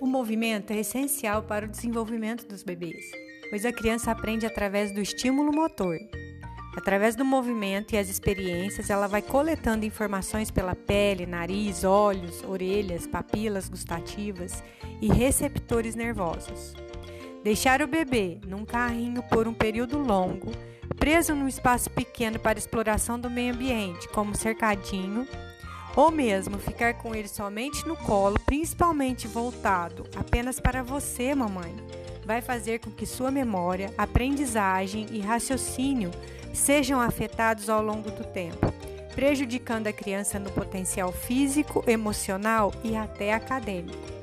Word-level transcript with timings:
O 0.00 0.06
movimento 0.06 0.72
é 0.72 0.78
essencial 0.78 1.44
para 1.44 1.66
o 1.66 1.68
desenvolvimento 1.68 2.44
dos 2.48 2.64
bebês, 2.64 3.04
pois 3.48 3.64
a 3.64 3.72
criança 3.72 4.10
aprende 4.10 4.44
através 4.44 4.92
do 4.92 5.00
estímulo 5.00 5.52
motor. 5.52 5.96
Através 6.76 7.14
do 7.14 7.24
movimento 7.24 7.94
e 7.94 7.98
as 7.98 8.08
experiências, 8.08 8.90
ela 8.90 9.06
vai 9.06 9.22
coletando 9.22 9.86
informações 9.86 10.50
pela 10.50 10.74
pele, 10.74 11.26
nariz, 11.26 11.84
olhos, 11.84 12.42
orelhas, 12.42 13.06
papilas 13.06 13.68
gustativas 13.68 14.64
e 15.00 15.06
receptores 15.06 15.94
nervosos. 15.94 16.74
Deixar 17.44 17.80
o 17.80 17.86
bebê 17.86 18.40
num 18.48 18.64
carrinho 18.64 19.22
por 19.22 19.46
um 19.46 19.54
período 19.54 19.96
longo, 19.96 20.50
preso 20.96 21.36
num 21.36 21.46
espaço 21.46 21.88
pequeno 21.88 22.40
para 22.40 22.58
exploração 22.58 23.18
do 23.18 23.30
meio 23.30 23.54
ambiente, 23.54 24.08
como 24.08 24.34
cercadinho, 24.34 25.24
ou 25.96 26.10
mesmo 26.10 26.58
ficar 26.58 26.94
com 26.94 27.14
ele 27.14 27.28
somente 27.28 27.86
no 27.86 27.96
colo, 27.96 28.38
principalmente 28.44 29.28
voltado 29.28 30.04
apenas 30.16 30.58
para 30.58 30.82
você, 30.82 31.34
mamãe, 31.34 31.74
vai 32.24 32.40
fazer 32.40 32.80
com 32.80 32.90
que 32.90 33.06
sua 33.06 33.30
memória, 33.30 33.92
aprendizagem 33.96 35.06
e 35.10 35.20
raciocínio 35.20 36.10
sejam 36.52 37.00
afetados 37.00 37.68
ao 37.68 37.82
longo 37.82 38.10
do 38.10 38.24
tempo, 38.24 38.72
prejudicando 39.14 39.86
a 39.86 39.92
criança 39.92 40.38
no 40.38 40.50
potencial 40.50 41.12
físico, 41.12 41.84
emocional 41.86 42.72
e 42.82 42.96
até 42.96 43.32
acadêmico. 43.32 44.13